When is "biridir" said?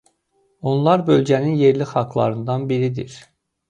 2.75-3.25